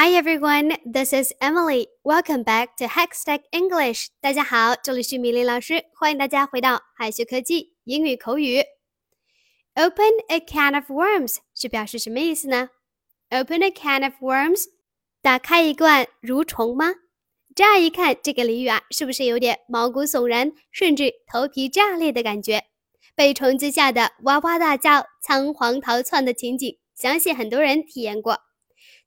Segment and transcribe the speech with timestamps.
[0.00, 1.88] Hi everyone, this is Emily.
[2.04, 4.06] Welcome back to Hackstack English.
[4.20, 8.62] 大家好，这里是米林老师，欢迎大家回到海学科技英语口语。
[9.74, 12.68] Open a can of worms 是表示什么意思呢
[13.30, 14.66] ？Open a can of worms，
[15.20, 16.94] 打开一罐蠕虫吗？
[17.56, 22.62] 乍一看这个俚语啊，是不是有点毛骨悚然，甚至头皮炸裂的感觉？
[23.16, 28.38] 被虫子吓得哇哇大叫、仓皇逃窜的情景，相信很多人体验过。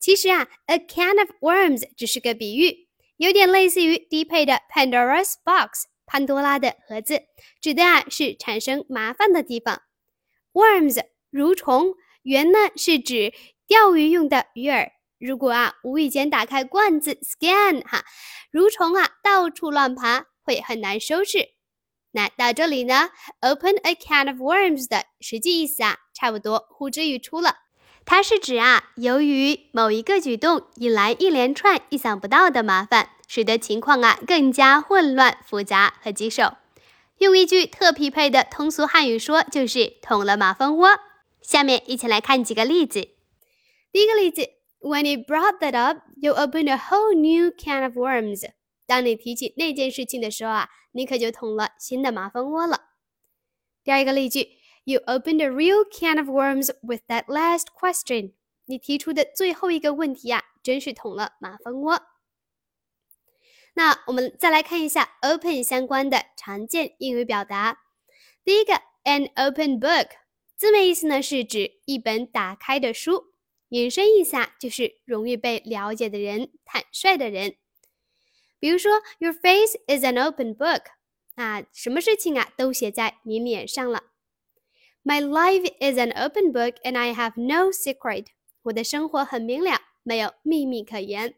[0.00, 2.88] 其实啊，a can of worms 只是个比喻，
[3.18, 7.20] 有点类似于低配的 Pandora's box 潘多拉的盒子，
[7.60, 9.82] 指的啊是产生麻烦的地方。
[10.54, 13.32] worms 蠕虫，原呢是指
[13.66, 14.90] 钓鱼用的鱼饵。
[15.18, 18.02] 如果啊无意间打开罐子 scan 哈，
[18.52, 21.46] 蠕虫啊到处乱爬，会很难收拾。
[22.12, 23.10] 那到这里呢
[23.40, 27.54] ，open a can of worms 的实际意思啊，差不多呼之欲出了。
[28.10, 36.54] 它是指啊，由于某一个举动引来一连串意想不到的麻烦，使得情况啊更加混乱、复杂和棘手。
[37.18, 40.98] 用一句特匹配的通俗汉语说，就是捅了马蜂窝。
[41.40, 43.10] 下面一起来看几个例子。
[43.92, 44.42] 第一个例子
[44.80, 48.50] ，When you brought that up, you opened a whole new can of worms。
[48.88, 52.86] 当你提起那件事情的时候啊，你可就捅了新的马蜂窝了。
[53.84, 54.58] 第二个例句。
[54.84, 58.32] You opened a real can of worms with that last question。
[58.64, 62.02] 你提出的最后一个问题呀，真是捅了马蜂窝。
[63.74, 67.80] 那我们再来看一下 open 相关的常见英语表达。
[68.42, 70.08] 第一个，an open book，
[70.56, 73.32] 字面意思呢是指一本打开的书，
[73.68, 77.56] 引申一下就是容易被了解的人，坦率的人。
[78.58, 80.82] 比如说，Your face is an open book，
[81.36, 84.09] 啊，什么事情啊都写在你脸上了。
[85.03, 88.27] My life is an open book, and I have no secret.
[88.63, 91.35] 我的生活很明了，没有秘密可言。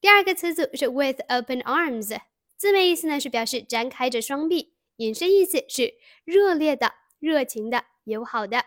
[0.00, 2.18] 第二个词组是 with open arms，
[2.56, 5.94] 字面意思呢是表示张开着双臂，引申意思是
[6.24, 8.64] 热烈的、热情的、友好的。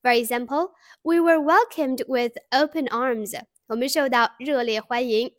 [0.00, 3.38] For example, we were welcomed with open arms.
[3.66, 5.34] 我们受到热烈欢迎。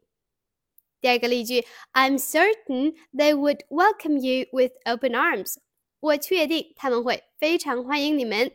[1.02, 5.58] 第二个例句，I'm certain they would welcome you with open arms.
[6.01, 8.53] 我确定他们会非常欢迎你们。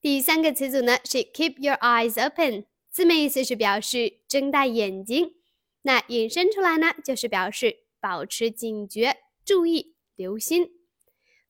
[0.00, 5.34] 第三个词组呢是 keep your eyes open，字面意思是表示睁大眼睛，
[5.82, 10.68] 那引申出来呢就是表示保持警觉、注意、留心。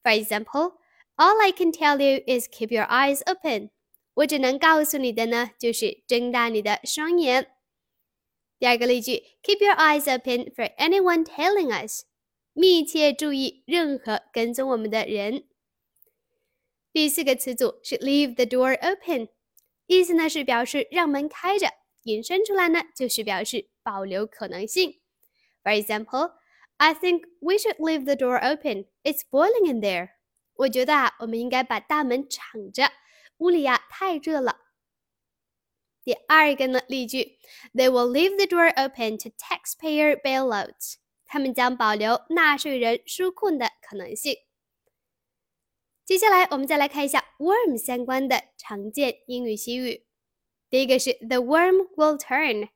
[0.03, 0.77] For example,
[1.17, 3.71] all I can tell you is keep your eyes open。
[4.15, 7.51] 我只能告诉你的呢就是睁大你的双眼。
[8.61, 12.05] 第二个例句，keep your eyes open for anyone telling us。
[12.54, 15.46] 密切注意任何跟踪我们的人。
[16.92, 19.30] 第四个词组是 leave the door open，
[19.86, 21.72] 意思呢是表示让门开着，
[22.04, 25.00] 引申出来呢就是表示保留可能性。
[25.64, 26.34] For example,
[26.78, 28.86] I think we should leave the door open.
[29.04, 30.10] It's boiling in there.
[30.56, 32.92] 我觉得啊，我们应该把大门敞着，
[33.38, 34.58] 屋里呀太热了。
[36.04, 37.38] 第二个呢例句，
[37.74, 40.96] They will leave the door open to taxpayer bailouts.
[41.25, 44.37] 他们将保留纳税人纾困的可能性。
[46.05, 50.05] 接下来，我们再来看一下 worm 相关的常见英语习语。
[50.69, 52.69] 第一个是 the worm will turn，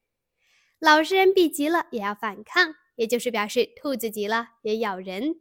[0.79, 5.41] 老实人必急了也要反抗，也就是表示兔子急了也咬人。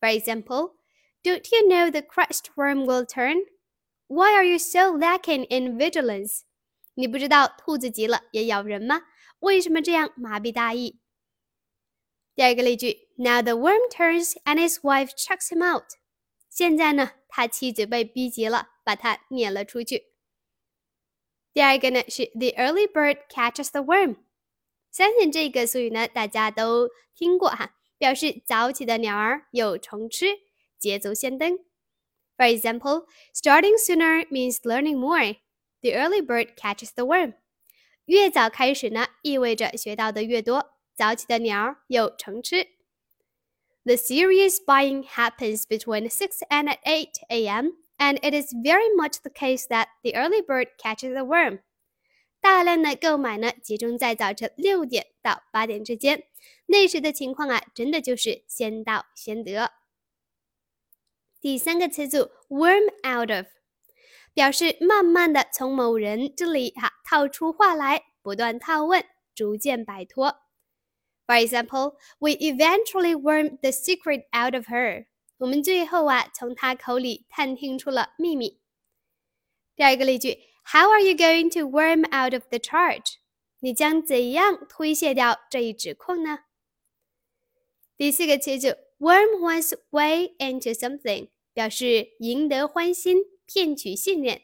[0.00, 0.74] For example,
[1.22, 3.46] don't you know the crushed worm will turn?
[4.08, 6.40] Why are you so lacking in vigilance?
[6.94, 9.02] 你不知道兔子急了也咬人吗？
[9.38, 11.00] 为什么这样麻痹大意？
[12.34, 15.84] 第二个例句，Now the worm turns and his wife chucks him out。
[16.48, 20.12] 现在呢，他妻子被逼急了，把他撵了出去。
[21.52, 24.16] 第二个呢是 The early bird catches the worm。
[24.90, 30.26] 相信这个俗语呢大家都听过哈，表示早起的鸟儿有虫吃，
[30.78, 31.58] 捷足先登。
[32.38, 35.36] For example, starting sooner means learning more.
[35.82, 37.34] The early bird catches the worm。
[38.06, 40.71] 越早开始呢，意味着学到的越多。
[40.94, 42.68] 早起的鸟儿有虫吃。
[43.84, 49.66] The serious buying happens between 6 and 8 a.m., and it is very much the case
[49.68, 51.60] that the early bird catches the worm.
[52.40, 56.24] 大量的购买呢，集中在早晨六点到八点之间。
[56.66, 59.72] 那时的情况啊，真的就是先到先得。
[61.40, 63.46] 第三个词组 worm out of，
[64.32, 69.04] 表示慢慢的从某人这里哈套出话来，不断套问，
[69.34, 70.36] 逐渐摆脱。
[71.25, 75.07] For example, we eventually wormed the secret out of her.
[75.39, 78.59] 我们最后啊，从她口里探听出了秘密。
[79.75, 80.39] 第二个例句，
[80.71, 83.15] How are you going to worm out of the charge？
[83.59, 86.39] 你将怎样推卸掉这一指控呢？
[87.97, 88.67] 第四个词组，
[88.99, 94.41] worm one's way into something，表示赢得欢心、骗取信任。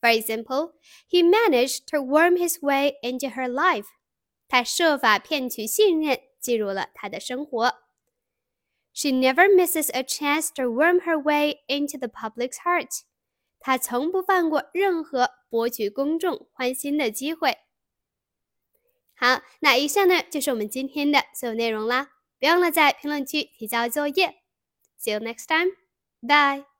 [0.00, 0.72] For example,
[1.08, 3.86] he managed to worm his way into her life.
[4.47, 7.75] 他设法骗取信任，进入了他的生活。
[8.93, 13.01] She never misses a chance to worm her way into the public's heart.
[13.59, 17.57] 她从不放过任何博取公众欢心的机会。
[19.15, 22.11] 好，那以上呢就是我们今天的所有内容啦。
[22.37, 24.43] 别忘了在评论区提交作业。
[24.99, 25.71] See you next time.
[26.21, 26.74] Bye.